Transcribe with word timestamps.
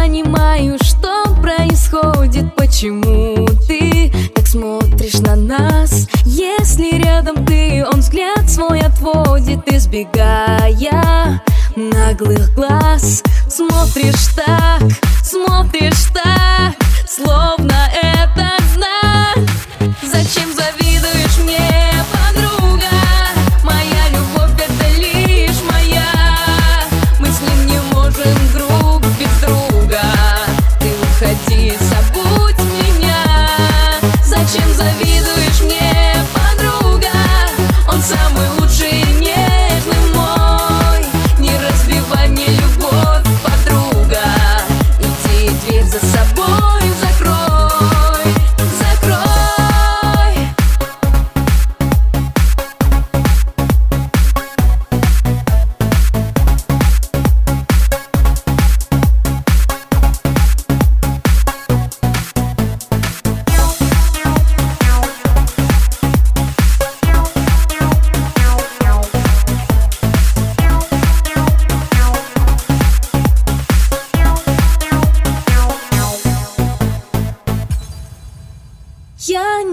понимаю, 0.00 0.78
что 0.82 1.26
происходит 1.42 2.54
Почему 2.54 3.46
ты 3.68 4.10
так 4.34 4.46
смотришь 4.46 5.20
на 5.20 5.36
нас? 5.36 6.08
Если 6.24 6.96
рядом 7.02 7.44
ты, 7.44 7.84
он 7.84 8.00
взгляд 8.00 8.48
свой 8.48 8.80
отводит 8.80 9.70
Избегая 9.70 11.42
наглых 11.76 12.54
глаз 12.54 13.22
Смотришь 13.48 14.34
так, 14.34 14.82
смотришь 15.22 16.06
так 16.14 16.39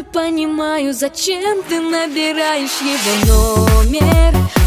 не 0.00 0.04
понимаю, 0.04 0.94
зачем 0.94 1.62
ты 1.68 1.78
набираешь 1.78 2.80
его 2.80 3.66
номер. 3.84 4.59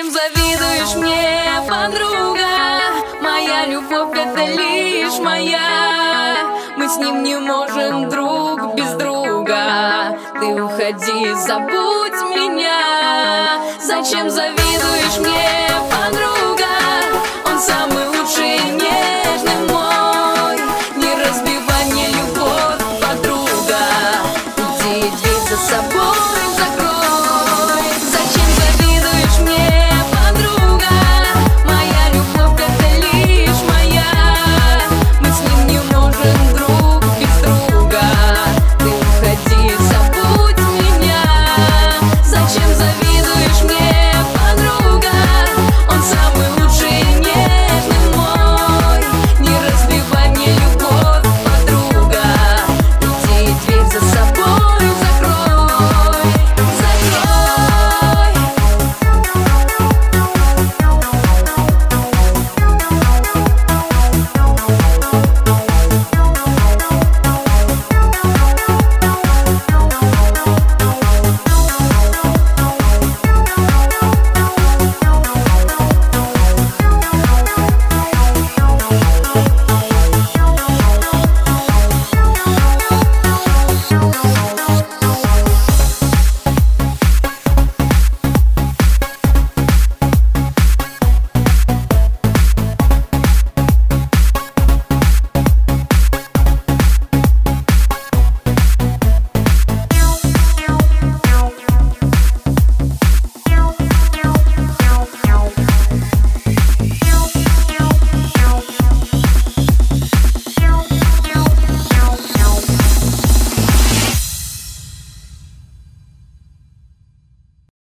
Чем 0.00 0.10
завидуешь 0.10 0.94
мне, 0.94 1.60
подруга? 1.68 2.80
Моя 3.20 3.66
любовь 3.66 4.16
это 4.16 4.46
лишь 4.46 5.18
моя 5.18 6.36
Мы 6.78 6.88
с 6.88 6.96
ним 6.96 7.22
не 7.22 7.36
можем 7.36 8.08
друг 8.08 8.76
без 8.76 8.94
друга 8.94 10.18
Ты 10.40 10.62
уходи, 10.62 11.34
забудь 11.34 12.34
меня 12.34 13.60
Зачем 13.82 14.30
завидуешь 14.30 15.18
мне? 15.18 15.69